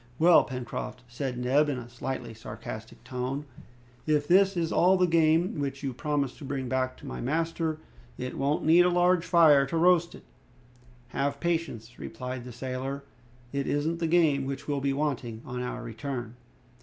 [0.17, 3.45] "Well, Pencroft," said Neb, in a slightly sarcastic tone,
[4.07, 7.77] "if this is all the game which you promised to bring back to my master,
[8.17, 10.23] it won't need a large fire to roast it!"
[11.09, 13.03] "Have patience," replied the sailor,
[13.53, 16.33] "it isn't the game which will be wanting on our return."